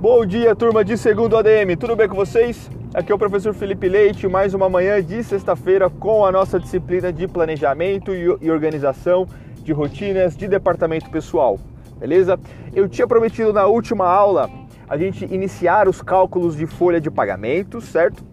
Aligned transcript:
Bom 0.00 0.24
dia, 0.24 0.54
turma 0.54 0.84
de 0.84 0.96
segundo 0.96 1.36
ADM, 1.36 1.76
tudo 1.78 1.94
bem 1.96 2.08
com 2.08 2.14
vocês? 2.14 2.70
Aqui 2.94 3.12
é 3.12 3.14
o 3.14 3.18
professor 3.18 3.52
Felipe 3.52 3.88
Leite, 3.88 4.26
mais 4.28 4.54
uma 4.54 4.68
manhã 4.68 5.02
de 5.02 5.22
sexta-feira 5.22 5.90
com 5.90 6.24
a 6.24 6.32
nossa 6.32 6.58
disciplina 6.58 7.12
de 7.12 7.28
planejamento 7.28 8.14
e 8.14 8.50
organização 8.50 9.26
de 9.56 9.72
rotinas 9.72 10.36
de 10.36 10.48
departamento 10.48 11.10
pessoal, 11.10 11.58
beleza? 11.98 12.38
Eu 12.74 12.88
tinha 12.88 13.06
prometido 13.06 13.52
na 13.52 13.66
última 13.66 14.06
aula 14.06 14.48
a 14.88 14.96
gente 14.96 15.24
iniciar 15.24 15.88
os 15.88 16.00
cálculos 16.00 16.56
de 16.56 16.66
folha 16.66 17.00
de 17.00 17.10
pagamento, 17.10 17.80
certo? 17.80 18.24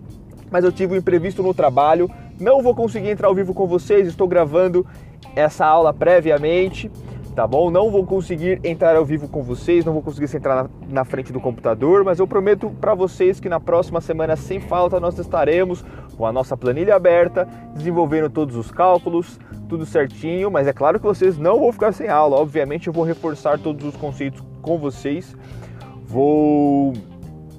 Mas 0.50 0.64
eu 0.64 0.72
tive 0.72 0.94
um 0.94 0.98
imprevisto 0.98 1.44
no 1.44 1.54
trabalho, 1.54 2.10
não 2.40 2.62
vou 2.62 2.74
conseguir 2.74 3.10
entrar 3.10 3.28
ao 3.28 3.36
vivo 3.36 3.54
com 3.54 3.68
vocês, 3.68 4.08
estou 4.08 4.28
gravando 4.28 4.86
essa 5.38 5.66
aula 5.66 5.94
previamente 5.94 6.92
tá 7.38 7.46
bom? 7.46 7.70
Não 7.70 7.92
vou 7.92 8.04
conseguir 8.04 8.60
entrar 8.64 8.96
ao 8.96 9.06
vivo 9.06 9.28
com 9.28 9.44
vocês, 9.44 9.86
não 9.86 9.94
vou 9.94 10.02
conseguir 10.02 10.36
entrar 10.36 10.64
na, 10.64 10.70
na 10.90 11.06
frente 11.06 11.32
do 11.32 11.40
computador, 11.40 12.04
mas 12.04 12.18
eu 12.18 12.26
prometo 12.26 12.72
para 12.82 12.96
vocês 12.96 13.40
que 13.40 13.48
na 13.48 13.60
próxima 13.60 14.02
semana, 14.02 14.36
sem 14.36 14.60
falta, 14.60 15.00
nós 15.00 15.20
estaremos 15.20 15.86
com 16.18 16.26
a 16.26 16.32
nossa 16.32 16.58
planilha 16.58 16.96
aberta, 16.96 17.48
desenvolvendo 17.76 18.28
todos 18.28 18.56
os 18.56 18.72
cálculos, 18.72 19.40
tudo 19.70 19.86
certinho, 19.86 20.50
mas 20.50 20.66
é 20.66 20.74
claro 20.74 21.00
que 21.00 21.06
vocês 21.06 21.38
não 21.38 21.60
vão 21.60 21.72
ficar 21.72 21.94
sem 21.94 22.10
aula, 22.10 22.38
obviamente 22.38 22.88
eu 22.88 22.94
vou 22.94 23.04
reforçar 23.04 23.60
todos 23.60 23.86
os 23.86 23.96
conceitos 23.96 24.44
com 24.64 24.80
vocês, 24.80 25.38
vou 26.08 26.94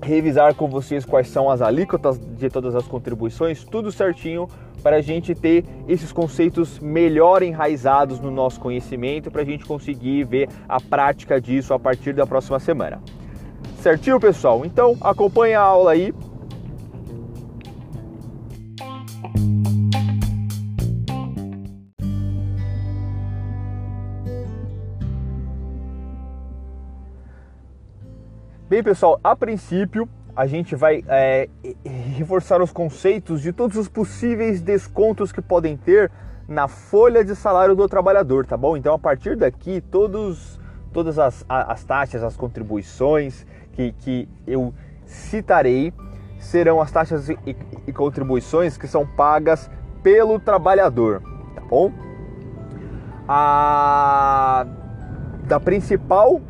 revisar 0.02 0.56
com 0.56 0.66
vocês 0.66 1.05
quais 1.05 1.28
são 1.28 1.48
as 1.48 1.62
alíquotas 1.62 2.19
de 2.19 2.50
todas 2.50 2.74
as 2.74 2.88
contribuições, 2.88 3.62
tudo 3.62 3.92
certinho 3.92 4.48
para 4.82 4.96
a 4.96 5.00
gente 5.00 5.34
ter 5.34 5.64
esses 5.87 6.12
conceitos 6.12 6.78
melhor 6.78 7.42
enraizados 7.42 8.20
no 8.20 8.30
nosso 8.30 8.60
conhecimento, 8.60 9.30
para 9.30 9.42
a 9.42 9.45
gente 9.45 9.64
conseguir 9.64 10.25
ver 10.25 10.48
a 10.69 10.80
prática 10.80 11.41
disso 11.41 11.75
a 11.75 11.78
partir 11.78 12.14
da 12.14 12.27
próxima 12.27 12.58
semana. 12.58 13.00
Certinho, 13.80 14.19
pessoal? 14.19 14.64
Então 14.64 14.97
acompanhe 15.00 15.55
a 15.55 15.61
aula 15.61 15.92
aí. 15.92 16.12
Bem, 28.69 28.83
pessoal, 28.83 29.19
a 29.24 29.34
princípio 29.34 30.06
a 30.39 30.47
gente 30.47 30.77
vai 30.77 31.03
é, 31.08 31.48
reforçar 32.17 32.62
os 32.62 32.70
conceitos 32.70 33.42
de 33.42 33.53
todos 33.53 33.77
os 33.77 33.89
possíveis 33.89 34.61
descontos 34.61 35.33
que 35.33 35.42
podem 35.42 35.77
ter 35.77 36.12
na 36.47 36.69
folha 36.69 37.25
de 37.25 37.34
salário 37.34 37.75
do 37.75 37.89
trabalhador, 37.89 38.47
tá 38.47 38.56
bom? 38.56 38.77
Então, 38.77 38.95
a 38.95 38.98
partir 39.00 39.36
daqui, 39.36 39.80
todos, 39.80 40.61
todas 40.92 41.19
as, 41.19 41.45
as 41.48 41.83
taxas, 41.83 42.22
as 42.22 42.36
contribuições 42.36 43.45
que, 43.72 43.91
que 43.98 44.28
eu 44.47 44.72
citarei 45.05 45.92
serão 46.39 46.80
as 46.80 46.92
taxas 46.92 47.28
e, 47.28 47.36
e 47.84 47.92
contribuições 47.92 48.78
que 48.78 48.86
são 48.86 49.05
pagas 49.05 49.69
pelo 50.05 50.39
trabalhador, 50.39 51.20
tá 51.56 51.62
bom? 51.62 51.92
A 53.27 54.64
da 55.48 55.58
principal 55.58 56.41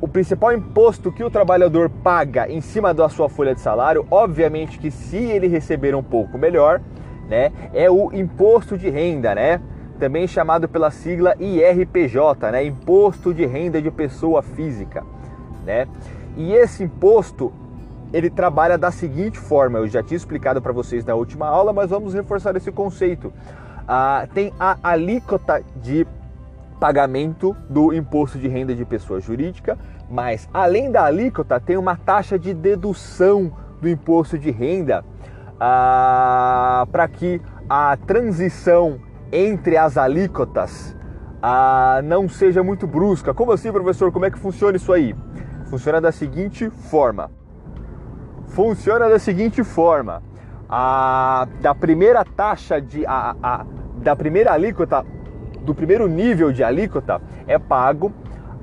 o 0.00 0.08
principal 0.08 0.52
imposto 0.52 1.12
que 1.12 1.22
o 1.22 1.30
trabalhador 1.30 1.90
paga 1.90 2.50
em 2.50 2.60
cima 2.60 2.94
da 2.94 3.08
sua 3.08 3.28
folha 3.28 3.54
de 3.54 3.60
salário, 3.60 4.06
obviamente 4.10 4.78
que 4.78 4.90
se 4.90 5.16
ele 5.16 5.46
receber 5.46 5.94
um 5.94 6.02
pouco 6.02 6.38
melhor, 6.38 6.80
né, 7.28 7.52
é 7.74 7.90
o 7.90 8.12
imposto 8.12 8.76
de 8.76 8.88
renda, 8.88 9.34
né? 9.34 9.60
Também 9.98 10.26
chamado 10.26 10.68
pela 10.68 10.90
sigla 10.90 11.36
IRPJ, 11.38 12.50
né? 12.50 12.64
Imposto 12.64 13.34
de 13.34 13.44
renda 13.44 13.80
de 13.80 13.90
pessoa 13.90 14.42
física, 14.42 15.04
né? 15.64 15.86
E 16.36 16.52
esse 16.52 16.82
imposto 16.84 17.52
ele 18.12 18.30
trabalha 18.30 18.76
da 18.76 18.90
seguinte 18.90 19.38
forma, 19.38 19.78
eu 19.78 19.86
já 19.86 20.02
tinha 20.02 20.16
explicado 20.16 20.60
para 20.60 20.72
vocês 20.72 21.04
na 21.04 21.14
última 21.14 21.46
aula, 21.46 21.72
mas 21.72 21.90
vamos 21.90 22.14
reforçar 22.14 22.56
esse 22.56 22.72
conceito. 22.72 23.32
Ah, 23.86 24.26
tem 24.34 24.52
a 24.58 24.76
alíquota 24.82 25.62
de 25.76 26.06
pagamento 26.80 27.54
do 27.68 27.92
imposto 27.92 28.38
de 28.38 28.48
renda 28.48 28.74
de 28.74 28.84
pessoa 28.84 29.20
jurídica, 29.20 29.78
mas 30.10 30.48
além 30.52 30.90
da 30.90 31.04
alíquota 31.04 31.60
tem 31.60 31.76
uma 31.76 31.96
taxa 31.96 32.38
de 32.38 32.52
dedução 32.52 33.52
do 33.80 33.88
imposto 33.88 34.36
de 34.36 34.50
renda 34.50 35.04
ah, 35.58 36.86
para 36.90 37.06
que 37.06 37.40
a 37.68 37.96
transição 37.96 38.98
entre 39.30 39.76
as 39.76 39.96
alíquotas 39.96 40.96
ah, 41.40 42.00
não 42.02 42.28
seja 42.28 42.62
muito 42.62 42.86
brusca. 42.86 43.32
Como 43.32 43.52
assim, 43.52 43.70
professor? 43.70 44.10
Como 44.10 44.24
é 44.24 44.30
que 44.30 44.38
funciona 44.38 44.76
isso 44.76 44.92
aí? 44.92 45.14
Funciona 45.66 46.00
da 46.00 46.10
seguinte 46.10 46.68
forma. 46.68 47.30
Funciona 48.48 49.08
da 49.08 49.18
seguinte 49.18 49.62
forma. 49.62 50.22
A, 50.68 51.46
da 51.60 51.74
primeira 51.74 52.24
taxa 52.24 52.80
de 52.80 53.06
a, 53.06 53.34
a, 53.42 53.66
da 53.96 54.14
primeira 54.14 54.52
alíquota 54.52 55.04
do 55.62 55.74
primeiro 55.74 56.08
nível 56.08 56.52
de 56.52 56.62
alíquota 56.62 57.20
é 57.46 57.58
pago 57.58 58.12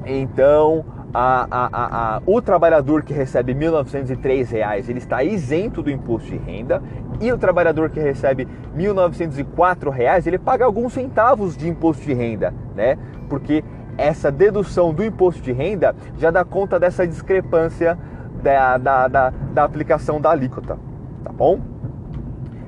Então, 0.06 0.84
a, 1.20 1.48
a, 1.50 2.16
a, 2.16 2.22
o 2.24 2.40
trabalhador 2.40 3.02
que 3.02 3.12
recebe 3.12 3.52
R$ 3.52 3.58
1.903 3.58 4.88
ele 4.88 4.98
está 4.98 5.24
isento 5.24 5.82
do 5.82 5.90
imposto 5.90 6.30
de 6.30 6.36
renda 6.36 6.80
e 7.20 7.32
o 7.32 7.36
trabalhador 7.36 7.90
que 7.90 7.98
recebe 7.98 8.46
R$ 8.76 8.84
1.904 8.84 10.26
ele 10.28 10.38
paga 10.38 10.64
alguns 10.64 10.92
centavos 10.92 11.56
de 11.56 11.68
imposto 11.68 12.04
de 12.04 12.14
renda, 12.14 12.54
né? 12.76 12.96
Porque 13.28 13.64
essa 13.96 14.30
dedução 14.30 14.94
do 14.94 15.04
imposto 15.04 15.42
de 15.42 15.50
renda 15.50 15.92
já 16.16 16.30
dá 16.30 16.44
conta 16.44 16.78
dessa 16.78 17.04
discrepância 17.04 17.98
da, 18.40 18.78
da, 18.78 19.08
da, 19.08 19.30
da 19.30 19.64
aplicação 19.64 20.20
da 20.20 20.30
alíquota, 20.30 20.78
tá 21.24 21.32
bom? 21.32 21.60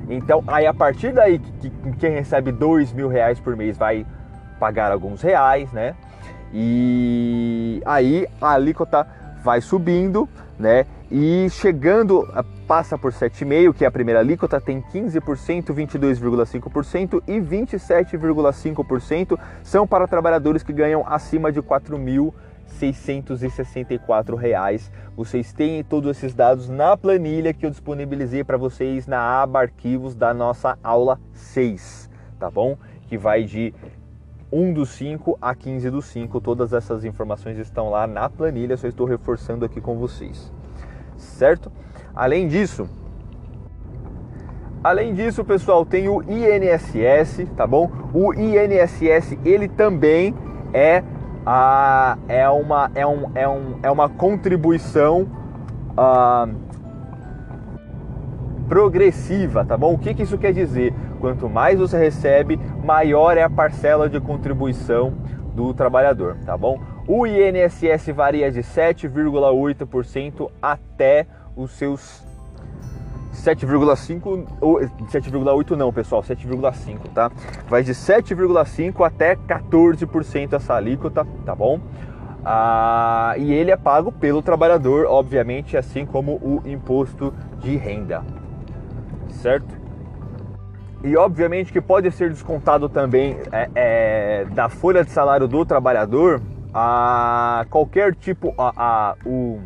Então, 0.09 0.43
aí 0.49 0.67
a 0.67 0.75
partir 0.75 1.13
daí, 1.13 1.39
que, 1.39 1.71
que 1.71 1.93
quem 1.99 2.11
recebe 2.11 2.53
mil 2.93 3.07
reais 3.07 3.39
por 3.39 3.55
mês 3.55 3.79
vai 3.79 4.05
pagar 4.59 4.91
alguns 4.91 5.23
reais, 5.23 5.71
né? 5.73 5.95
E 6.53 7.81
aí 7.85 8.27
a 8.41 8.53
alíquota 8.53 9.07
vai 9.43 9.61
subindo, 9.61 10.29
né? 10.59 10.87
E 11.11 11.49
chegando, 11.51 12.27
passa 12.69 12.97
por 12.97 13.13
7,5%, 13.13 13.75
que 13.75 13.85
é 13.85 13.89
a 13.89 13.91
primeira 13.91 14.21
alíquota, 14.21 14.61
tem 14.61 14.81
15%, 14.81 15.73
22,5% 15.73 17.21
e 17.27 17.41
27,5% 17.41 19.37
são 19.63 19.89
para 19.89 20.07
trabalhadores 20.07 20.63
que 20.63 20.73
ganham 20.73 21.05
acima 21.05 21.51
de 21.51 21.61
4.664 21.61 24.37
reais. 24.37 24.89
Vocês 25.17 25.53
têm 25.53 25.83
todos 25.83 26.17
esses 26.17 26.33
dados 26.33 26.69
na 26.69 26.97
planilha 26.97 27.53
que 27.53 27.67
eu 27.67 27.71
disponibilizei 27.71 28.45
para 28.45 28.57
vocês 28.57 29.09
na 29.09 29.43
aba 29.43 29.63
arquivos 29.63 30.15
da 30.15 30.33
nossa 30.33 30.79
aula 30.81 31.19
6, 31.33 32.09
tá 32.39 32.49
bom? 32.49 32.79
Que 33.09 33.19
vai 33.19 33.43
de 33.43 33.75
1 34.53 34.73
do 34.73 34.85
5 34.85 35.39
a 35.41 35.55
15 35.55 35.91
do 35.91 36.03
5. 36.03 36.41
Todas 36.41 36.73
essas 36.73 37.05
informações 37.05 37.59
estão 37.59 37.91
lá 37.91 38.07
na 38.07 38.29
planilha, 38.29 38.77
só 38.77 38.89
estou 38.89 39.07
reforçando 39.07 39.65
aqui 39.65 39.81
com 39.81 39.97
vocês. 39.97 40.53
Certo? 41.17 41.71
Além 42.15 42.49
disso, 42.49 42.89
além 44.83 45.15
disso, 45.15 45.45
pessoal, 45.45 45.85
tem 45.85 46.09
o 46.09 46.23
INSS, 46.23 47.47
tá 47.57 47.67
bom? 47.67 47.91
O 48.13 48.33
INSS, 48.35 49.39
ele 49.45 49.69
também 49.69 50.35
é 50.73 51.03
a 51.45 52.19
é 52.29 52.49
uma 52.49 52.91
é 52.95 53.07
um, 53.07 53.31
é 53.35 53.49
um 53.49 53.79
é 53.83 53.91
uma 53.91 54.09
contribuição 54.09 55.27
uh, 55.93 56.71
progressiva, 58.69 59.65
tá 59.65 59.77
bom? 59.77 59.95
O 59.95 59.99
que, 59.99 60.15
que 60.15 60.23
isso 60.23 60.39
quer 60.39 60.53
dizer? 60.53 60.95
Quanto 61.21 61.49
mais 61.49 61.81
você 61.81 61.99
recebe, 61.99 62.59
maior 62.85 63.37
é 63.37 63.43
a 63.43 63.51
parcela 63.51 64.09
de 64.09 64.21
contribuição 64.21 65.13
do 65.55 65.75
trabalhador, 65.75 66.37
tá 66.45 66.57
bom? 66.57 66.81
O 67.07 67.27
INSS 67.27 68.09
varia 68.15 68.51
de 68.51 68.61
7,8% 68.61 70.51
até 70.63 71.27
os 71.57 71.73
seus 71.73 72.25
7,5 73.33 74.47
7,8 74.61 75.71
não, 75.77 75.93
pessoal, 75.93 76.23
7,5, 76.23 76.99
tá? 77.15 77.31
Vai 77.69 77.83
de 77.83 77.93
7,5 77.93 79.05
até 79.05 79.35
14% 79.37 80.53
essa 80.53 80.75
alíquota, 80.75 81.27
tá 81.45 81.55
bom? 81.55 81.81
Ah, 82.45 83.35
e 83.37 83.53
ele 83.53 83.71
é 83.71 83.77
pago 83.77 84.11
pelo 84.13 84.43
trabalhador, 84.43 85.07
obviamente, 85.07 85.77
assim 85.77 86.07
como 86.07 86.33
o 86.37 86.63
imposto 86.65 87.35
de 87.59 87.77
renda, 87.77 88.23
certo? 89.29 89.80
E 91.03 91.17
obviamente 91.17 91.73
que 91.73 91.81
pode 91.81 92.11
ser 92.11 92.29
descontado 92.31 92.89
também 92.89 93.39
é, 93.51 93.71
é, 93.75 94.45
da 94.47 94.69
folha 94.69 95.03
de 95.03 95.11
salário 95.11 95.49
do 95.49 95.65
trabalhador 95.65 96.43
a 96.75 97.65
qualquer 97.71 98.15
tipo 98.15 98.55
a, 98.59 98.73
a 98.77 99.17
o, 99.25 99.61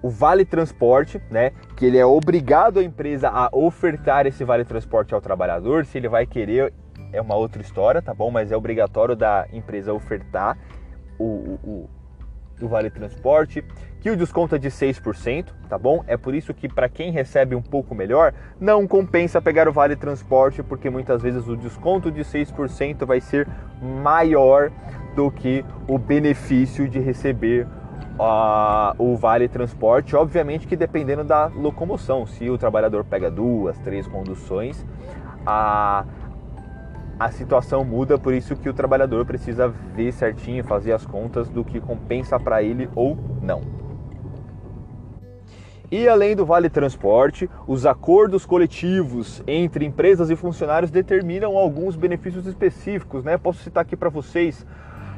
o 0.00 0.08
vale 0.08 0.44
transporte, 0.44 1.20
né? 1.28 1.50
Que 1.76 1.86
ele 1.86 1.98
é 1.98 2.06
obrigado 2.06 2.78
a 2.78 2.84
empresa 2.84 3.28
a 3.28 3.48
ofertar 3.52 4.26
esse 4.26 4.44
vale 4.44 4.64
transporte 4.64 5.12
ao 5.12 5.20
trabalhador. 5.20 5.84
Se 5.84 5.98
ele 5.98 6.08
vai 6.08 6.24
querer 6.24 6.72
é 7.12 7.20
uma 7.20 7.34
outra 7.34 7.62
história, 7.62 8.00
tá 8.00 8.14
bom? 8.14 8.30
Mas 8.30 8.52
é 8.52 8.56
obrigatório 8.56 9.16
da 9.16 9.46
empresa 9.52 9.92
ofertar 9.92 10.56
o, 11.18 11.24
o, 11.24 11.60
o 11.64 11.90
vale 12.62 12.90
transporte 12.90 13.64
que 14.04 14.10
o 14.10 14.16
desconto 14.16 14.54
é 14.54 14.58
de 14.58 14.68
6%, 14.68 15.46
tá 15.66 15.78
bom? 15.78 16.04
É 16.06 16.14
por 16.14 16.34
isso 16.34 16.52
que 16.52 16.68
para 16.68 16.90
quem 16.90 17.10
recebe 17.10 17.54
um 17.54 17.62
pouco 17.62 17.94
melhor, 17.94 18.34
não 18.60 18.86
compensa 18.86 19.40
pegar 19.40 19.66
o 19.66 19.72
vale 19.72 19.96
transporte, 19.96 20.62
porque 20.62 20.90
muitas 20.90 21.22
vezes 21.22 21.48
o 21.48 21.56
desconto 21.56 22.10
de 22.10 22.20
6% 22.20 23.06
vai 23.06 23.18
ser 23.18 23.48
maior 23.80 24.70
do 25.16 25.30
que 25.30 25.64
o 25.88 25.96
benefício 25.96 26.86
de 26.86 26.98
receber 26.98 27.66
uh, 28.18 28.94
o 28.98 29.16
vale 29.16 29.48
transporte. 29.48 30.14
Obviamente 30.14 30.66
que 30.66 30.76
dependendo 30.76 31.24
da 31.24 31.46
locomoção, 31.46 32.26
se 32.26 32.50
o 32.50 32.58
trabalhador 32.58 33.04
pega 33.04 33.30
duas, 33.30 33.78
três 33.78 34.06
conduções, 34.06 34.84
a 35.46 36.04
a 37.24 37.30
situação 37.30 37.82
muda, 37.86 38.18
por 38.18 38.34
isso 38.34 38.54
que 38.54 38.68
o 38.68 38.74
trabalhador 38.74 39.24
precisa 39.24 39.66
ver 39.66 40.12
certinho, 40.12 40.62
fazer 40.62 40.92
as 40.92 41.06
contas 41.06 41.48
do 41.48 41.64
que 41.64 41.80
compensa 41.80 42.38
para 42.38 42.62
ele 42.62 42.86
ou 42.94 43.16
não. 43.40 43.62
E 45.90 46.06
além 46.06 46.36
do 46.36 46.44
vale 46.44 46.68
transporte, 46.68 47.48
os 47.66 47.86
acordos 47.86 48.44
coletivos 48.44 49.42
entre 49.46 49.86
empresas 49.86 50.28
e 50.28 50.36
funcionários 50.36 50.90
determinam 50.90 51.56
alguns 51.56 51.96
benefícios 51.96 52.46
específicos, 52.46 53.24
né? 53.24 53.38
Posso 53.38 53.62
citar 53.62 53.82
aqui 53.82 53.96
para 53.96 54.10
vocês 54.10 54.66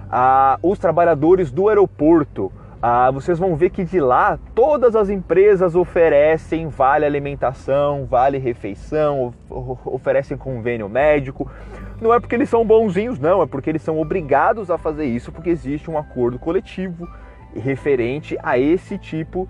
ah, 0.08 0.61
os 0.62 0.79
trabalhadores 0.79 1.50
do 1.50 1.69
aeroporto. 1.69 2.53
Ah, 2.81 3.11
vocês 3.11 3.38
vão 3.38 3.56
ver 3.56 3.70
que 3.70 3.85
de 3.85 3.99
lá 3.99 4.38
todas 4.55 4.94
as 4.94 5.08
empresas 5.08 5.75
oferecem 5.75 6.69
vale 6.69 7.05
alimentação, 7.05 8.05
vale 8.05 8.38
refeição, 8.38 9.35
oferecem 9.85 10.37
convênio 10.37 10.88
médico. 10.88 11.50
Não 12.00 12.12
é 12.12 12.20
porque 12.20 12.34
eles 12.34 12.48
são 12.48 12.64
bonzinhos, 12.64 13.19
não, 13.19 13.43
é 13.43 13.46
porque 13.46 13.70
eles 13.70 13.82
são 13.82 13.98
obrigados 13.98 14.70
a 14.70 14.76
fazer 14.76 15.06
isso 15.06 15.32
porque 15.32 15.50
existe 15.50 15.90
um 15.90 15.96
acordo 15.96 16.38
coletivo 16.38 17.08
referente 17.54 18.37
a 18.43 18.58
esse 18.58 18.98
tipo 18.98 19.48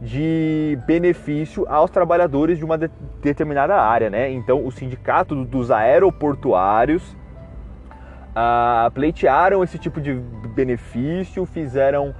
de 0.00 0.78
benefício 0.86 1.66
aos 1.68 1.90
trabalhadores 1.90 2.58
de 2.58 2.64
uma 2.64 2.78
de 2.78 2.88
determinada 3.20 3.74
área, 3.74 4.08
né? 4.08 4.30
Então, 4.30 4.64
o 4.64 4.70
sindicato 4.70 5.34
dos 5.44 5.72
aeroportuários 5.72 7.16
ah, 8.34 8.90
pleitearam 8.94 9.64
esse 9.64 9.76
tipo 9.76 10.00
de 10.00 10.14
benefício, 10.54 11.44
fizeram 11.44 12.14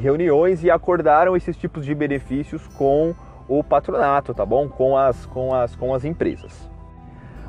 reuniões 0.00 0.62
e 0.62 0.70
acordaram 0.70 1.36
esses 1.36 1.56
tipos 1.56 1.84
de 1.84 1.94
benefícios 1.94 2.68
com 2.68 3.14
o 3.48 3.64
patronato, 3.64 4.32
tá 4.32 4.46
bom? 4.46 4.68
Com 4.68 4.96
as, 4.96 5.26
com 5.26 5.54
as, 5.54 5.74
com 5.74 5.94
as 5.94 6.04
empresas. 6.04 6.70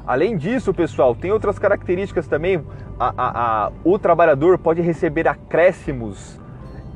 Além 0.05 0.37
disso, 0.37 0.73
pessoal, 0.73 1.15
tem 1.15 1.31
outras 1.31 1.59
características 1.59 2.27
também. 2.27 2.63
A, 2.99 3.71
o 3.83 3.97
trabalhador 3.97 4.57
pode 4.57 4.81
receber 4.81 5.27
acréscimos 5.27 6.39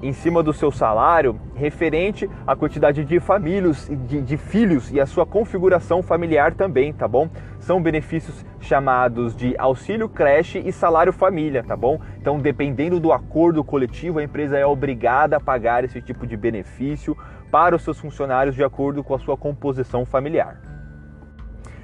em 0.03 0.11
cima 0.11 0.43
do 0.43 0.51
seu 0.51 0.69
salário 0.69 1.39
referente 1.55 2.29
à 2.45 2.55
quantidade 2.57 3.05
de 3.05 3.21
famílias, 3.21 3.89
de, 4.05 4.21
de, 4.21 4.35
filhos 4.37 4.91
e 4.91 4.99
a 4.99 5.05
sua 5.05 5.25
configuração 5.25 6.03
familiar 6.03 6.53
também, 6.53 6.91
tá 6.91 7.07
bom? 7.07 7.29
São 7.61 7.81
benefícios 7.81 8.45
chamados 8.59 9.33
de 9.33 9.55
auxílio 9.57 10.09
creche 10.09 10.59
e 10.59 10.73
salário 10.73 11.13
família, 11.13 11.63
tá 11.63 11.77
bom? 11.77 12.01
Então, 12.19 12.37
dependendo 12.37 12.99
do 12.99 13.13
acordo 13.13 13.63
coletivo, 13.63 14.19
a 14.19 14.23
empresa 14.23 14.57
é 14.57 14.65
obrigada 14.65 15.37
a 15.37 15.39
pagar 15.39 15.85
esse 15.85 16.01
tipo 16.01 16.27
de 16.27 16.35
benefício 16.35 17.17
para 17.49 17.75
os 17.75 17.81
seus 17.81 17.97
funcionários 17.97 18.55
de 18.55 18.63
acordo 18.63 19.03
com 19.03 19.15
a 19.15 19.19
sua 19.19 19.37
composição 19.37 20.05
familiar. 20.05 20.72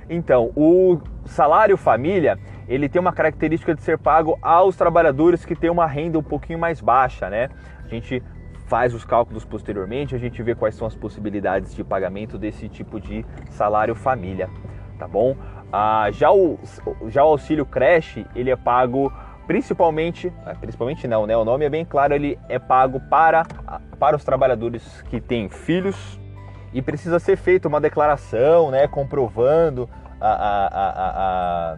Então, 0.10 0.52
o 0.56 1.00
salário 1.26 1.78
família, 1.78 2.40
ele 2.68 2.90
tem 2.90 3.00
uma 3.00 3.14
característica 3.14 3.76
de 3.76 3.82
ser 3.82 3.98
pago 3.98 4.38
aos 4.42 4.76
trabalhadores 4.76 5.46
que 5.46 5.56
têm 5.56 5.70
uma 5.70 5.86
renda 5.86 6.18
um 6.18 6.24
pouquinho 6.24 6.58
mais 6.58 6.82
baixa, 6.82 7.30
né? 7.30 7.50
A 7.84 7.88
gente 7.88 8.24
faz 8.66 8.94
os 8.94 9.06
cálculos 9.06 9.46
posteriormente, 9.46 10.16
a 10.16 10.20
gente 10.20 10.42
vê 10.42 10.56
quais 10.56 10.76
são 10.76 10.88
as 10.88 10.96
possibilidades 10.96 11.76
de 11.76 11.84
pagamento 11.84 12.38
desse 12.38 12.68
tipo 12.68 13.00
de 13.00 13.26
salário 13.50 13.96
família, 13.96 14.50
tá 14.98 15.08
bom? 15.08 15.36
Ah, 15.72 16.10
já, 16.12 16.32
o, 16.32 16.60
já 17.08 17.24
o 17.24 17.30
auxílio 17.30 17.66
creche, 17.66 18.26
ele 18.36 18.50
é 18.50 18.56
pago 18.56 19.12
principalmente, 19.48 20.32
ah, 20.46 20.54
principalmente 20.54 21.08
não, 21.08 21.26
né? 21.26 21.36
O 21.36 21.44
nome 21.44 21.66
é 21.66 21.70
bem 21.70 21.84
claro, 21.84 22.14
ele 22.14 22.38
é 22.48 22.60
pago 22.60 23.00
para, 23.10 23.44
para 24.00 24.16
os 24.16 24.24
trabalhadores 24.24 25.02
que 25.04 25.20
têm 25.20 25.50
filhos 25.50 26.20
e 26.74 26.82
precisa 26.82 27.20
ser 27.20 27.38
feita 27.38 27.68
uma 27.68 27.82
declaração, 27.82 28.72
né? 28.72 28.88
Comprovando 28.88 29.90
a, 30.20 30.30
a, 30.30 31.74
a, 31.74 31.78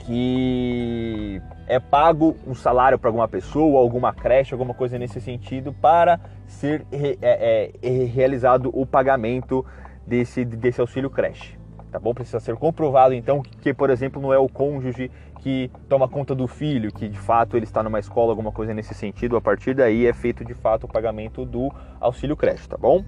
que 0.00 1.40
é 1.66 1.78
pago 1.78 2.36
um 2.46 2.54
salário 2.54 2.98
para 2.98 3.08
alguma 3.08 3.28
pessoa, 3.28 3.80
alguma 3.80 4.12
creche, 4.12 4.52
alguma 4.52 4.74
coisa 4.74 4.98
nesse 4.98 5.20
sentido, 5.20 5.72
para 5.72 6.20
ser 6.46 6.84
é, 6.92 7.18
é, 7.22 7.72
é, 7.82 8.04
realizado 8.04 8.70
o 8.72 8.84
pagamento 8.84 9.64
desse, 10.06 10.44
desse 10.44 10.80
auxílio 10.80 11.10
creche. 11.10 11.58
Tá 11.90 11.98
bom? 11.98 12.14
Precisa 12.14 12.40
ser 12.40 12.56
comprovado 12.56 13.12
então 13.12 13.42
que, 13.42 13.74
por 13.74 13.90
exemplo, 13.90 14.20
não 14.20 14.32
é 14.32 14.38
o 14.38 14.48
cônjuge 14.48 15.10
que 15.40 15.70
toma 15.88 16.08
conta 16.08 16.34
do 16.34 16.46
filho, 16.46 16.90
que 16.92 17.08
de 17.08 17.18
fato 17.18 17.56
ele 17.56 17.64
está 17.64 17.82
numa 17.82 17.98
escola, 17.98 18.32
alguma 18.32 18.50
coisa 18.50 18.72
nesse 18.72 18.94
sentido. 18.94 19.36
A 19.36 19.40
partir 19.40 19.74
daí 19.74 20.06
é 20.06 20.12
feito 20.12 20.44
de 20.44 20.54
fato 20.54 20.84
o 20.84 20.88
pagamento 20.88 21.44
do 21.44 21.70
auxílio 22.00 22.36
creche, 22.36 22.66
tá 22.66 22.78
bom? 22.78 23.04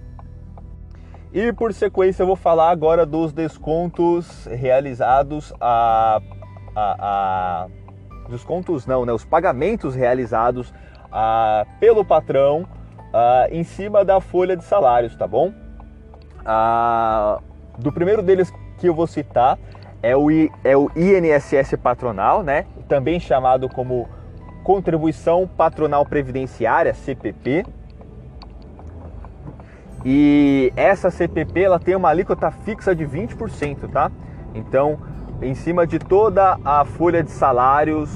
E 1.35 1.51
por 1.51 1.73
sequência 1.73 2.23
eu 2.23 2.27
vou 2.27 2.37
falar 2.37 2.69
agora 2.69 3.05
dos 3.05 3.33
descontos 3.33 4.45
realizados 4.45 5.53
a, 5.59 6.21
a, 6.73 6.95
a 6.97 7.67
descontos 8.29 8.87
não, 8.87 9.05
né? 9.05 9.11
Os 9.11 9.25
pagamentos 9.25 9.95
realizados 9.95 10.73
ah, 11.11 11.65
pelo 11.77 12.05
patrão 12.05 12.65
ah, 13.13 13.47
em 13.51 13.65
cima 13.65 14.05
da 14.05 14.21
folha 14.21 14.55
de 14.55 14.63
salários, 14.63 15.13
tá 15.17 15.27
bom? 15.27 15.51
Ah, 16.45 17.41
do 17.79 17.91
primeiro 17.91 18.21
deles 18.21 18.49
que 18.77 18.87
eu 18.87 18.95
vou 18.95 19.05
citar 19.05 19.59
é 20.01 20.15
o, 20.15 20.29
é 20.63 20.77
o 20.77 20.89
INSS 20.95 21.75
patronal, 21.83 22.43
né? 22.43 22.65
Também 22.87 23.19
chamado 23.19 23.67
como 23.67 24.07
contribuição 24.63 25.45
patronal 25.45 26.05
previdenciária, 26.05 26.93
CPP, 26.93 27.65
E 30.05 30.71
essa 30.75 31.09
CPP 31.09 31.61
ela 31.61 31.79
tem 31.79 31.95
uma 31.95 32.09
alíquota 32.09 32.51
fixa 32.51 32.95
de 32.95 33.03
20%, 33.07 33.89
tá? 33.91 34.11
Então, 34.53 34.99
em 35.41 35.55
cima 35.55 35.87
de 35.87 35.97
toda 35.97 36.59
a 36.63 36.85
folha 36.85 37.23
de 37.23 37.31
salários 37.31 38.11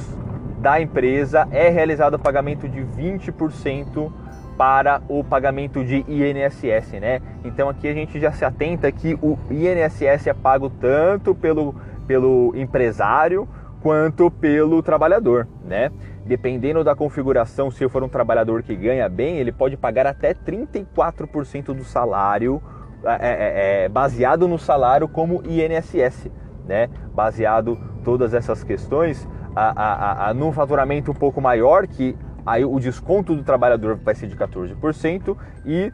da 0.59 0.79
empresa 0.79 1.47
é 1.51 1.67
realizado 1.69 2.13
o 2.13 2.19
pagamento 2.19 2.69
de 2.69 2.81
20% 2.81 4.11
para 4.55 5.01
o 5.07 5.23
pagamento 5.23 5.83
de 5.83 6.05
INSS, 6.07 6.99
né? 6.99 7.21
Então 7.43 7.69
aqui 7.69 7.87
a 7.87 7.93
gente 7.93 8.19
já 8.19 8.31
se 8.31 8.45
atenta 8.45 8.91
que 8.91 9.17
o 9.21 9.37
INSS 9.49 10.27
é 10.27 10.33
pago 10.33 10.69
tanto 10.69 11.33
pelo, 11.33 11.73
pelo 12.05 12.53
empresário 12.55 13.47
quanto 13.81 14.29
pelo 14.29 14.83
trabalhador, 14.83 15.47
né? 15.65 15.89
Dependendo 16.29 16.83
da 16.83 16.95
configuração, 16.95 17.71
se 17.71 17.89
for 17.89 18.03
um 18.03 18.07
trabalhador 18.07 18.61
que 18.61 18.75
ganha 18.75 19.09
bem, 19.09 19.37
ele 19.37 19.51
pode 19.51 19.75
pagar 19.75 20.05
até 20.05 20.31
34% 20.31 21.73
do 21.73 21.83
salário 21.83 22.61
é, 23.03 23.15
é, 23.15 23.85
é, 23.85 23.89
baseado 23.89 24.47
no 24.47 24.59
salário 24.59 25.07
como 25.07 25.41
INSS, 25.43 26.29
né? 26.67 26.87
Baseado 27.15 27.79
todas 28.03 28.35
essas 28.35 28.63
questões 28.63 29.27
a, 29.55 29.71
a, 29.71 30.29
a, 30.29 30.33
num 30.35 30.51
faturamento 30.51 31.09
um 31.09 31.15
pouco 31.15 31.41
maior, 31.41 31.87
que 31.87 32.15
aí 32.45 32.63
o 32.63 32.79
desconto 32.79 33.35
do 33.35 33.41
trabalhador 33.41 33.95
vai 33.95 34.13
ser 34.13 34.27
de 34.27 34.35
14% 34.35 35.35
e 35.65 35.91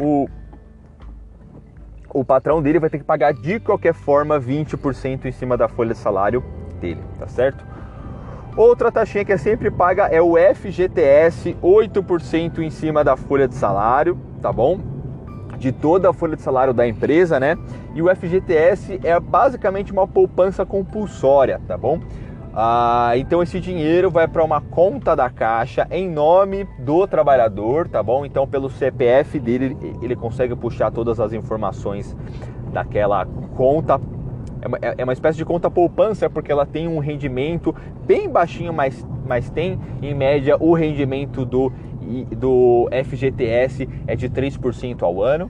o, 0.00 0.26
o 2.12 2.24
patrão 2.24 2.60
dele 2.60 2.80
vai 2.80 2.90
ter 2.90 2.98
que 2.98 3.04
pagar 3.04 3.32
de 3.34 3.60
qualquer 3.60 3.94
forma 3.94 4.40
20% 4.40 5.26
em 5.26 5.32
cima 5.32 5.56
da 5.56 5.68
folha 5.68 5.94
de 5.94 5.98
salário 6.00 6.42
dele, 6.80 7.04
tá 7.20 7.28
certo? 7.28 7.64
Outra 8.56 8.90
taxinha 8.90 9.22
que 9.22 9.32
é 9.32 9.36
sempre 9.36 9.70
paga 9.70 10.06
é 10.06 10.22
o 10.22 10.34
FGTS, 10.34 11.54
8% 11.62 12.60
em 12.60 12.70
cima 12.70 13.04
da 13.04 13.14
folha 13.14 13.46
de 13.46 13.54
salário, 13.54 14.18
tá 14.40 14.50
bom? 14.50 14.80
De 15.58 15.70
toda 15.70 16.08
a 16.08 16.12
folha 16.14 16.36
de 16.36 16.42
salário 16.42 16.72
da 16.72 16.88
empresa, 16.88 17.38
né? 17.38 17.58
E 17.94 18.00
o 18.00 18.08
FGTS 18.14 18.98
é 19.04 19.20
basicamente 19.20 19.92
uma 19.92 20.08
poupança 20.08 20.64
compulsória, 20.64 21.60
tá 21.68 21.76
bom? 21.76 22.00
Ah, 22.54 23.12
então 23.16 23.42
esse 23.42 23.60
dinheiro 23.60 24.10
vai 24.10 24.26
para 24.26 24.42
uma 24.42 24.62
conta 24.62 25.14
da 25.14 25.28
caixa 25.28 25.86
em 25.90 26.08
nome 26.08 26.66
do 26.78 27.06
trabalhador, 27.06 27.86
tá 27.86 28.02
bom? 28.02 28.24
Então 28.24 28.48
pelo 28.48 28.70
CPF 28.70 29.38
dele 29.38 29.76
ele 30.00 30.16
consegue 30.16 30.56
puxar 30.56 30.90
todas 30.90 31.20
as 31.20 31.34
informações 31.34 32.16
daquela 32.72 33.26
conta. 33.54 34.00
É 34.66 34.68
uma, 34.68 34.78
é 34.98 35.04
uma 35.04 35.12
espécie 35.12 35.38
de 35.38 35.44
conta 35.44 35.70
poupança 35.70 36.28
porque 36.28 36.50
ela 36.50 36.66
tem 36.66 36.88
um 36.88 36.98
rendimento 36.98 37.72
bem 38.04 38.28
baixinho, 38.28 38.72
mas, 38.72 39.06
mas 39.24 39.48
tem 39.48 39.78
em 40.02 40.12
média 40.12 40.56
o 40.58 40.74
rendimento 40.74 41.44
do, 41.44 41.70
do 42.36 42.88
FGTS 43.04 43.88
é 44.08 44.16
de 44.16 44.28
3% 44.28 45.02
ao 45.04 45.22
ano, 45.22 45.48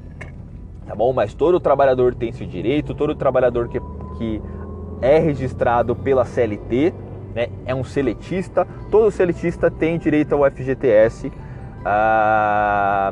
tá 0.87 0.95
bom? 0.95 1.15
Mas 1.15 1.33
todo 1.33 1.59
trabalhador 1.59 2.15
tem 2.15 2.29
esse 2.29 2.45
direito, 2.45 2.93
todo 2.93 3.15
trabalhador 3.15 3.69
que, 3.69 3.81
que 4.19 4.43
é 5.01 5.19
registrado 5.19 5.97
pela 5.97 6.27
CLT, 6.27 6.93
né, 7.35 7.49
é 7.65 7.75
um 7.75 7.85
seletista, 7.85 8.67
todo 8.91 9.11
seletista 9.11 9.71
tem 9.71 9.99
direito 9.99 10.35
ao 10.35 10.51
FGTS 10.51 11.33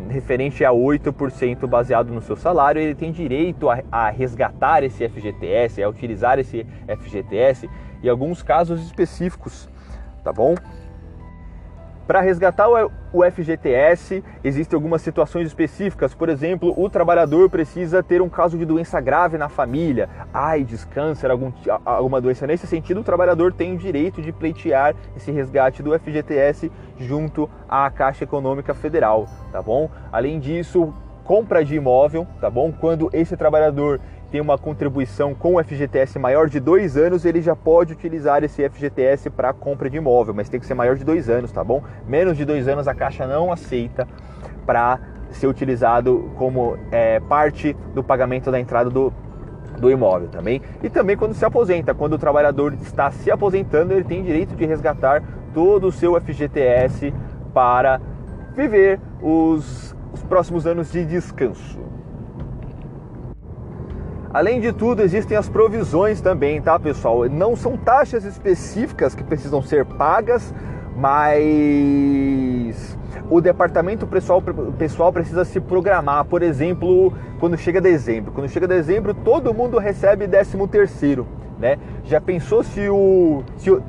referente 0.08 0.64
a 0.64 0.70
8% 0.70 1.66
baseado 1.66 2.12
no 2.12 2.20
seu 2.20 2.36
salário, 2.36 2.80
ele 2.80 2.94
tem 2.94 3.12
direito 3.12 3.70
a, 3.70 3.82
a 3.90 4.10
resgatar 4.10 4.82
esse 4.82 5.08
FGTS, 5.08 5.82
a 5.82 5.88
utilizar 5.88 6.38
esse 6.38 6.66
FGTS 6.86 7.68
em 8.02 8.08
alguns 8.08 8.42
casos 8.42 8.84
específicos, 8.84 9.68
tá 10.22 10.32
bom? 10.32 10.54
Para 12.06 12.20
resgatar 12.20 12.68
o 12.68 13.24
FGTS, 13.30 14.22
existem 14.42 14.76
algumas 14.76 15.00
situações 15.00 15.46
específicas. 15.46 16.14
Por 16.14 16.28
exemplo, 16.28 16.74
o 16.76 16.90
trabalhador 16.90 17.48
precisa 17.48 18.02
ter 18.02 18.20
um 18.20 18.28
caso 18.28 18.58
de 18.58 18.66
doença 18.66 19.00
grave 19.00 19.38
na 19.38 19.48
família, 19.48 20.10
AIDS, 20.32 20.84
câncer, 20.84 21.30
algum, 21.30 21.50
alguma 21.82 22.20
doença. 22.20 22.46
Nesse 22.46 22.66
sentido, 22.66 23.00
o 23.00 23.04
trabalhador 23.04 23.54
tem 23.54 23.74
o 23.74 23.78
direito 23.78 24.20
de 24.20 24.32
pleitear 24.32 24.94
esse 25.16 25.32
resgate 25.32 25.82
do 25.82 25.98
FGTS 25.98 26.70
junto 26.98 27.48
à 27.66 27.90
Caixa 27.90 28.24
Econômica 28.24 28.74
Federal, 28.74 29.26
tá 29.50 29.62
bom? 29.62 29.88
Além 30.12 30.38
disso, 30.38 30.92
compra 31.24 31.64
de 31.64 31.74
imóvel, 31.74 32.26
tá 32.38 32.50
bom? 32.50 32.70
Quando 32.70 33.08
esse 33.14 33.34
trabalhador 33.34 33.98
tem 34.34 34.40
uma 34.40 34.58
contribuição 34.58 35.32
com 35.32 35.54
o 35.54 35.62
FGTS 35.62 36.18
maior 36.18 36.48
de 36.48 36.58
dois 36.58 36.96
anos, 36.96 37.24
ele 37.24 37.40
já 37.40 37.54
pode 37.54 37.92
utilizar 37.92 38.42
esse 38.42 38.68
FGTS 38.68 39.30
para 39.30 39.52
compra 39.52 39.88
de 39.88 39.96
imóvel, 39.98 40.34
mas 40.34 40.48
tem 40.48 40.58
que 40.58 40.66
ser 40.66 40.74
maior 40.74 40.96
de 40.96 41.04
dois 41.04 41.30
anos, 41.30 41.52
tá 41.52 41.62
bom? 41.62 41.84
Menos 42.04 42.36
de 42.36 42.44
dois 42.44 42.66
anos 42.66 42.88
a 42.88 42.94
Caixa 42.96 43.28
não 43.28 43.52
aceita 43.52 44.08
para 44.66 44.98
ser 45.30 45.46
utilizado 45.46 46.32
como 46.34 46.76
é, 46.90 47.20
parte 47.20 47.76
do 47.94 48.02
pagamento 48.02 48.50
da 48.50 48.58
entrada 48.58 48.90
do, 48.90 49.12
do 49.78 49.88
imóvel 49.88 50.26
também. 50.26 50.60
E 50.82 50.90
também 50.90 51.16
quando 51.16 51.32
se 51.32 51.44
aposenta, 51.44 51.94
quando 51.94 52.14
o 52.14 52.18
trabalhador 52.18 52.74
está 52.82 53.12
se 53.12 53.30
aposentando, 53.30 53.92
ele 53.92 54.02
tem 54.02 54.24
direito 54.24 54.56
de 54.56 54.66
resgatar 54.66 55.22
todo 55.54 55.86
o 55.86 55.92
seu 55.92 56.20
FGTS 56.20 57.14
para 57.52 58.00
viver 58.52 58.98
os, 59.22 59.94
os 60.12 60.24
próximos 60.24 60.66
anos 60.66 60.90
de 60.90 61.04
descanso. 61.04 61.84
Além 64.34 64.60
de 64.60 64.72
tudo, 64.72 65.00
existem 65.00 65.36
as 65.36 65.48
provisões 65.48 66.20
também, 66.20 66.60
tá, 66.60 66.76
pessoal? 66.76 67.28
Não 67.28 67.54
são 67.54 67.76
taxas 67.76 68.24
específicas 68.24 69.14
que 69.14 69.22
precisam 69.22 69.62
ser 69.62 69.84
pagas, 69.84 70.52
mas 70.96 72.98
o 73.30 73.40
departamento 73.40 74.08
pessoal, 74.08 74.42
pessoal 74.76 75.12
precisa 75.12 75.44
se 75.44 75.60
programar. 75.60 76.24
Por 76.24 76.42
exemplo, 76.42 77.12
quando 77.38 77.56
chega 77.56 77.80
dezembro. 77.80 78.32
Quando 78.32 78.48
chega 78.48 78.66
dezembro, 78.66 79.14
todo 79.14 79.54
mundo 79.54 79.78
recebe 79.78 80.26
13 80.26 80.66
terceiro, 80.66 81.28
né? 81.58 81.78
Já 82.04 82.20
pensou 82.20 82.62
se 82.62 82.88
o, 82.88 83.42
se 83.56 83.70
o, 83.70 83.82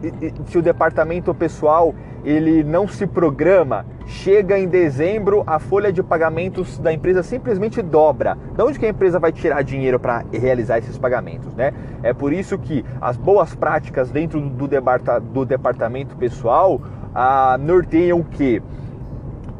se 0.47 0.57
o 0.57 0.61
departamento 0.61 1.33
pessoal 1.33 1.93
ele 2.23 2.63
não 2.63 2.87
se 2.87 3.05
programa, 3.05 3.85
chega 4.07 4.57
em 4.57 4.67
dezembro, 4.67 5.43
a 5.45 5.59
folha 5.59 5.93
de 5.93 6.01
pagamentos 6.01 6.79
da 6.79 6.91
empresa 6.91 7.21
simplesmente 7.21 7.83
dobra. 7.83 8.35
De 8.55 8.63
onde 8.63 8.79
que 8.79 8.85
a 8.85 8.89
empresa 8.89 9.19
vai 9.19 9.31
tirar 9.31 9.61
dinheiro 9.61 9.99
para 9.99 10.25
realizar 10.33 10.79
esses 10.79 10.97
pagamentos, 10.97 11.53
né? 11.53 11.71
É 12.01 12.13
por 12.13 12.33
isso 12.33 12.57
que 12.57 12.83
as 12.99 13.15
boas 13.15 13.53
práticas 13.53 14.09
dentro 14.09 14.41
do, 14.41 14.67
do 15.31 15.45
departamento 15.45 16.15
pessoal 16.15 16.81
ah, 17.13 17.57
norteiam 17.59 18.23
que 18.23 18.61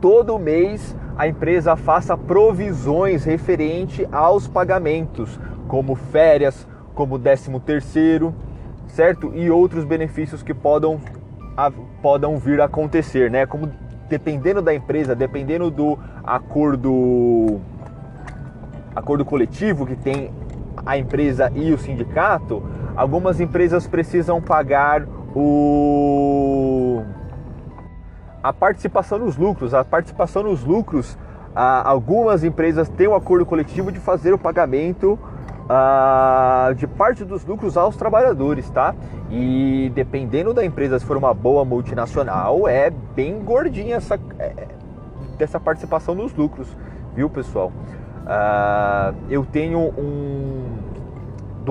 todo 0.01 0.39
mês 0.39 0.95
a 1.17 1.27
empresa 1.27 1.75
faça 1.75 2.17
provisões 2.17 3.23
referente 3.23 4.07
aos 4.11 4.47
pagamentos, 4.47 5.39
como 5.67 5.95
férias, 5.95 6.67
como 6.95 7.19
décimo 7.19 7.59
terceiro, 7.59 8.33
certo? 8.87 9.31
E 9.35 9.51
outros 9.51 9.83
benefícios 9.83 10.41
que 10.41 10.53
podam 10.53 10.99
a, 11.55 11.69
podam 12.01 12.37
vir 12.37 12.61
a 12.61 12.65
acontecer, 12.65 13.29
né? 13.29 13.45
Como 13.45 13.69
dependendo 14.09 14.61
da 14.61 14.73
empresa, 14.73 15.13
dependendo 15.13 15.69
do 15.69 15.99
acordo 16.23 17.59
acordo 18.95 19.25
coletivo 19.25 19.85
que 19.85 19.95
tem 19.95 20.31
a 20.85 20.97
empresa 20.97 21.51
e 21.53 21.73
o 21.73 21.77
sindicato, 21.77 22.63
algumas 22.95 23.41
empresas 23.41 23.85
precisam 23.85 24.41
pagar 24.41 25.05
o 25.35 27.03
a 28.41 28.53
participação 28.53 29.17
nos 29.17 29.35
lucros. 29.35 29.73
A 29.73 29.83
participação 29.83 30.43
nos 30.43 30.63
lucros, 30.63 31.17
algumas 31.55 32.43
empresas 32.43 32.87
têm 32.87 33.07
um 33.07 33.15
acordo 33.15 33.45
coletivo 33.45 33.91
de 33.91 33.99
fazer 33.99 34.33
o 34.33 34.37
pagamento 34.37 35.19
de 36.75 36.87
parte 36.87 37.23
dos 37.23 37.43
lucros 37.45 37.75
aos 37.75 37.95
trabalhadores, 37.95 38.69
tá? 38.69 38.93
E 39.31 39.91
dependendo 39.95 40.53
da 40.53 40.63
empresa, 40.63 40.99
se 40.99 41.05
for 41.05 41.17
uma 41.17 41.33
boa 41.33 41.65
multinacional, 41.65 42.67
é 42.67 42.89
bem 42.89 43.39
gordinha 43.41 43.95
essa 43.95 44.19
é, 44.37 44.67
dessa 45.37 45.59
participação 45.59 46.13
nos 46.13 46.33
lucros, 46.33 46.67
viu, 47.15 47.29
pessoal? 47.29 47.71
Uh, 48.25 49.15
eu 49.29 49.45
tenho 49.45 49.79
um 49.79 50.95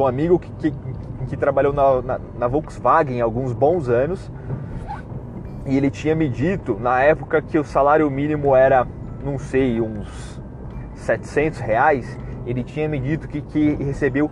um 0.00 0.06
amigo 0.06 0.38
que, 0.38 0.50
que, 0.58 0.74
que 1.28 1.36
trabalhou 1.36 1.72
na, 1.72 2.02
na, 2.02 2.20
na 2.38 2.48
Volkswagen 2.48 3.20
há 3.20 3.24
alguns 3.24 3.52
bons 3.52 3.88
anos 3.88 4.30
e 5.66 5.76
ele 5.76 5.90
tinha 5.90 6.14
me 6.14 6.28
dito 6.28 6.78
na 6.80 7.00
época 7.00 7.40
que 7.40 7.58
o 7.58 7.64
salário 7.64 8.10
mínimo 8.10 8.54
era, 8.54 8.86
não 9.24 9.38
sei, 9.38 9.80
uns 9.80 10.40
700 10.94 11.60
reais 11.60 12.18
ele 12.46 12.62
tinha 12.62 12.88
me 12.88 12.98
dito 12.98 13.28
que, 13.28 13.40
que 13.40 13.74
recebeu. 13.74 14.30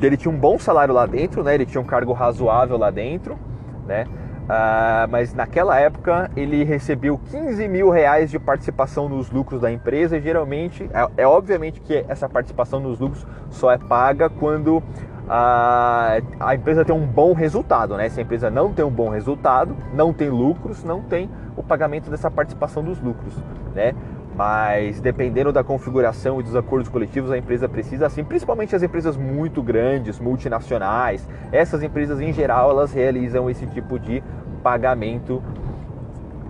Ele 0.00 0.16
tinha 0.16 0.32
um 0.32 0.38
bom 0.38 0.58
salário 0.58 0.94
lá 0.94 1.06
dentro, 1.06 1.42
né? 1.42 1.54
Ele 1.54 1.66
tinha 1.66 1.80
um 1.80 1.84
cargo 1.84 2.12
razoável 2.12 2.78
lá 2.78 2.90
dentro, 2.90 3.38
né? 3.86 4.06
Uh, 4.50 5.06
mas 5.08 5.32
naquela 5.32 5.78
época 5.78 6.28
ele 6.36 6.64
recebeu 6.64 7.20
15 7.30 7.68
mil 7.68 7.88
reais 7.88 8.30
de 8.32 8.38
participação 8.38 9.08
nos 9.08 9.30
lucros 9.30 9.60
da 9.60 9.70
empresa 9.70 10.16
e 10.16 10.20
geralmente 10.20 10.90
é, 10.92 11.22
é 11.22 11.26
obviamente 11.26 11.80
que 11.80 12.04
essa 12.08 12.28
participação 12.28 12.80
nos 12.80 12.98
lucros 12.98 13.24
só 13.48 13.70
é 13.70 13.78
paga 13.78 14.28
quando 14.28 14.82
a, 15.28 16.18
a 16.40 16.54
empresa 16.56 16.84
tem 16.84 16.92
um 16.92 17.06
bom 17.06 17.32
resultado, 17.32 17.96
né? 17.96 18.08
Se 18.08 18.18
a 18.18 18.24
empresa 18.24 18.50
não 18.50 18.72
tem 18.72 18.84
um 18.84 18.90
bom 18.90 19.08
resultado, 19.08 19.76
não 19.94 20.12
tem 20.12 20.28
lucros, 20.28 20.82
não 20.82 21.00
tem 21.00 21.30
o 21.56 21.62
pagamento 21.62 22.10
dessa 22.10 22.28
participação 22.28 22.82
dos 22.82 23.00
lucros, 23.00 23.36
né? 23.72 23.94
Mas 24.40 25.02
dependendo 25.02 25.52
da 25.52 25.62
configuração 25.62 26.40
e 26.40 26.42
dos 26.42 26.56
acordos 26.56 26.88
coletivos, 26.88 27.30
a 27.30 27.36
empresa 27.36 27.68
precisa 27.68 28.06
assim, 28.06 28.24
principalmente 28.24 28.74
as 28.74 28.82
empresas 28.82 29.14
muito 29.14 29.62
grandes, 29.62 30.18
multinacionais. 30.18 31.28
Essas 31.52 31.82
empresas 31.82 32.22
em 32.22 32.32
geral 32.32 32.70
elas 32.70 32.90
realizam 32.90 33.50
esse 33.50 33.66
tipo 33.66 33.98
de 33.98 34.22
pagamento 34.62 35.42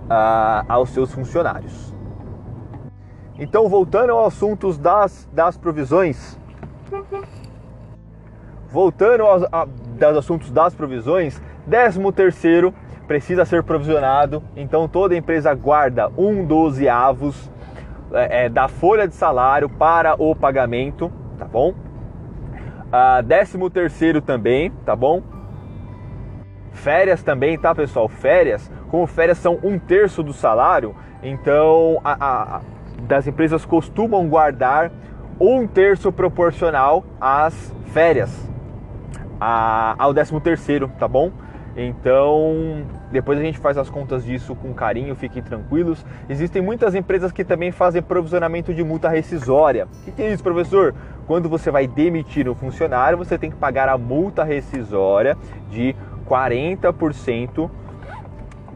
uh, 0.05 0.63
aos 0.69 0.91
seus 0.91 1.13
funcionários. 1.13 1.93
Então, 3.37 3.67
voltando 3.67 4.13
aos 4.13 4.35
assuntos 4.35 4.77
das, 4.77 5.27
das 5.33 5.57
provisões, 5.57 6.39
voltando 8.69 9.23
aos, 9.23 9.43
a, 9.51 9.67
aos 10.05 10.17
assuntos 10.17 10.49
das 10.49 10.73
provisões, 10.73 11.41
13 11.69 12.09
terceiro 12.13 12.73
precisa 13.05 13.43
ser 13.43 13.63
provisionado, 13.63 14.41
então 14.55 14.87
toda 14.87 15.13
empresa 15.13 15.53
guarda 15.53 16.09
um 16.17 16.45
dozeavos 16.45 17.51
é, 18.13 18.45
é, 18.45 18.49
da 18.49 18.67
folha 18.67 19.07
de 19.07 19.15
salário 19.15 19.69
para 19.69 20.21
o 20.21 20.35
pagamento, 20.35 21.11
tá 21.37 21.45
bom? 21.45 21.73
Ah, 22.91 23.21
décimo 23.21 23.69
terceiro 23.69 24.21
também, 24.21 24.69
tá 24.85 24.95
bom? 24.95 25.21
Férias 26.71 27.23
também, 27.23 27.57
tá 27.57 27.73
pessoal? 27.73 28.07
Férias, 28.07 28.71
como 28.89 29.07
férias 29.07 29.37
são 29.37 29.59
um 29.63 29.79
terço 29.79 30.21
do 30.23 30.33
salário, 30.33 30.95
então 31.23 31.99
a, 32.03 32.57
a, 32.57 32.61
das 33.03 33.27
empresas 33.27 33.65
costumam 33.65 34.27
guardar 34.27 34.91
um 35.39 35.65
terço 35.65 36.11
proporcional 36.11 37.03
às 37.19 37.73
férias, 37.87 38.49
a, 39.39 39.95
ao 39.97 40.13
décimo 40.13 40.39
terceiro, 40.39 40.91
tá 40.99 41.07
bom? 41.07 41.31
Então, 41.75 42.85
depois 43.11 43.37
a 43.37 43.41
gente 43.41 43.57
faz 43.57 43.77
as 43.77 43.89
contas 43.89 44.23
disso 44.23 44.55
com 44.55 44.73
carinho, 44.73 45.15
fiquem 45.15 45.41
tranquilos. 45.43 46.05
Existem 46.29 46.61
muitas 46.61 46.95
empresas 46.95 47.31
que 47.31 47.43
também 47.43 47.71
fazem 47.71 48.01
provisionamento 48.01 48.73
de 48.73 48.83
multa 48.83 49.09
rescisória. 49.09 49.87
O 50.07 50.11
que, 50.11 50.21
é 50.21 50.31
isso, 50.31 50.41
professor? 50.41 50.95
Quando 51.27 51.49
você 51.49 51.69
vai 51.69 51.87
demitir 51.87 52.47
um 52.47 52.55
funcionário, 52.55 53.17
você 53.17 53.37
tem 53.37 53.51
que 53.51 53.57
pagar 53.57 53.89
a 53.89 53.97
multa 53.97 54.43
rescisória 54.43 55.37
de 55.69 55.95
40% 56.27 57.69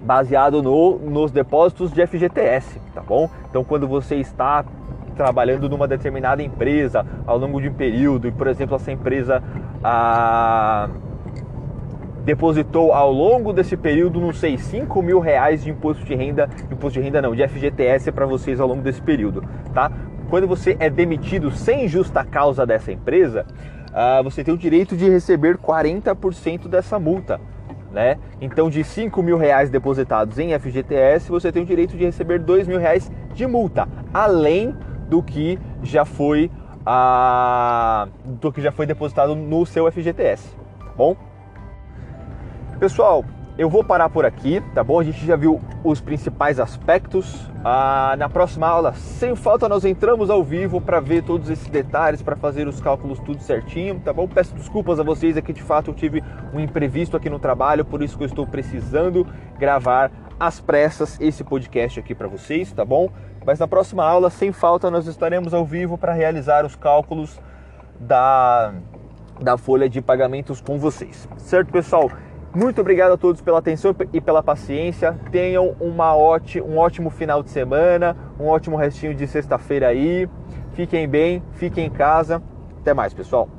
baseado 0.01 0.61
no, 0.61 0.99
nos 0.99 1.31
depósitos 1.31 1.91
de 1.91 2.05
FGTS, 2.05 2.79
tá 2.93 3.01
bom? 3.01 3.29
Então, 3.49 3.63
quando 3.63 3.87
você 3.87 4.15
está 4.15 4.63
trabalhando 5.15 5.69
numa 5.69 5.87
determinada 5.87 6.43
empresa 6.43 7.05
ao 7.25 7.37
longo 7.37 7.61
de 7.61 7.69
um 7.69 7.73
período 7.73 8.27
e, 8.27 8.31
por 8.31 8.47
exemplo, 8.47 8.75
essa 8.75 8.91
empresa 8.91 9.41
ah, 9.83 10.89
depositou 12.25 12.91
ao 12.91 13.11
longo 13.11 13.53
desse 13.53 13.77
período, 13.77 14.19
não 14.19 14.33
sei, 14.33 14.57
5 14.57 15.01
mil 15.01 15.19
reais 15.19 15.63
de 15.63 15.69
imposto 15.69 16.03
de 16.03 16.15
renda, 16.15 16.49
imposto 16.71 16.99
de 16.99 17.05
renda 17.05 17.21
não, 17.21 17.35
de 17.35 17.47
FGTS 17.47 18.11
para 18.11 18.25
vocês 18.25 18.59
ao 18.59 18.67
longo 18.67 18.81
desse 18.81 19.01
período, 19.01 19.43
tá? 19.73 19.91
Quando 20.27 20.47
você 20.47 20.75
é 20.79 20.89
demitido 20.89 21.51
sem 21.51 21.87
justa 21.87 22.25
causa 22.25 22.65
dessa 22.65 22.91
empresa, 22.91 23.45
uh, 23.91 24.23
você 24.23 24.43
tem 24.43 24.53
o 24.53 24.57
direito 24.57 24.97
de 24.97 25.07
receber 25.07 25.57
40% 25.57 26.67
dessa 26.67 26.97
multa. 26.97 27.39
Né? 27.91 28.17
Então, 28.41 28.69
de 28.69 28.83
5 28.83 29.23
mil 29.23 29.37
reais 29.37 29.69
depositados 29.69 30.37
em 30.37 30.57
FGTS, 30.59 31.29
você 31.29 31.49
tem 31.49 31.63
o 31.63 31.65
direito 31.65 31.95
de 31.95 32.03
receber 32.03 32.39
2 32.39 32.67
mil 32.67 32.77
reais 32.77 33.09
de 33.33 33.47
multa, 33.47 33.87
além 34.13 34.75
do 35.07 35.23
que 35.23 35.57
já 35.81 36.03
foi, 36.03 36.51
uh, 36.81 38.09
do 38.25 38.51
que 38.51 38.61
já 38.61 38.71
foi 38.71 38.85
depositado 38.85 39.33
no 39.33 39.65
seu 39.65 39.89
FGTS, 39.89 40.57
tá 40.79 40.91
bom? 40.97 41.15
Pessoal, 42.79 43.23
eu 43.57 43.69
vou 43.69 43.85
parar 43.85 44.09
por 44.09 44.25
aqui, 44.25 44.61
tá 44.73 44.83
bom? 44.83 44.99
A 44.99 45.03
gente 45.03 45.25
já 45.25 45.37
viu 45.37 45.61
os 45.81 46.01
principais 46.01 46.59
aspectos. 46.59 47.49
Ah, 47.63 48.13
na 48.17 48.27
próxima 48.27 48.67
aula, 48.67 48.93
sem 48.93 49.33
falta, 49.33 49.69
nós 49.69 49.85
entramos 49.85 50.29
ao 50.29 50.43
vivo 50.43 50.81
para 50.81 50.99
ver 50.99 51.23
todos 51.23 51.49
esses 51.49 51.69
detalhes, 51.69 52.21
para 52.21 52.35
fazer 52.35 52.67
os 52.67 52.81
cálculos 52.81 53.17
tudo 53.19 53.41
certinho, 53.41 53.97
tá 54.01 54.11
bom? 54.11 54.27
Peço 54.27 54.53
desculpas 54.53 54.99
a 54.99 55.03
vocês, 55.03 55.37
é 55.37 55.41
que 55.41 55.53
de 55.53 55.63
fato 55.63 55.91
eu 55.91 55.93
tive 55.93 56.21
um 56.53 56.59
imprevisto 56.59 57.15
aqui 57.15 57.29
no 57.29 57.39
trabalho, 57.39 57.85
por 57.85 58.03
isso 58.03 58.17
que 58.17 58.23
eu 58.23 58.27
estou 58.27 58.45
precisando 58.45 59.25
gravar 59.57 60.11
às 60.37 60.59
pressas 60.59 61.17
esse 61.21 61.45
podcast 61.45 61.97
aqui 61.97 62.13
para 62.13 62.27
vocês, 62.27 62.73
tá 62.73 62.83
bom? 62.83 63.09
Mas 63.45 63.57
na 63.57 63.69
próxima 63.69 64.03
aula, 64.03 64.29
sem 64.29 64.51
falta, 64.51 64.91
nós 64.91 65.07
estaremos 65.07 65.53
ao 65.53 65.65
vivo 65.65 65.97
para 65.97 66.11
realizar 66.11 66.65
os 66.65 66.75
cálculos 66.75 67.39
da, 67.97 68.73
da 69.39 69.57
folha 69.57 69.87
de 69.87 70.01
pagamentos 70.01 70.59
com 70.59 70.77
vocês, 70.77 71.25
certo, 71.37 71.71
pessoal? 71.71 72.11
Muito 72.55 72.79
obrigado 72.79 73.11
a 73.11 73.17
todos 73.17 73.41
pela 73.41 73.59
atenção 73.59 73.93
e 74.13 74.21
pela 74.21 74.41
paciência. 74.41 75.19
Tenham 75.29 75.75
uma 75.77 76.15
um 76.15 76.77
ótimo 76.77 77.09
final 77.09 77.43
de 77.43 77.49
semana, 77.49 78.15
um 78.39 78.45
ótimo 78.45 78.77
restinho 78.77 79.13
de 79.13 79.27
sexta-feira 79.27 79.89
aí. 79.89 80.29
Fiquem 80.71 81.05
bem, 81.05 81.43
fiquem 81.55 81.87
em 81.87 81.89
casa. 81.89 82.41
Até 82.79 82.93
mais, 82.93 83.13
pessoal. 83.13 83.49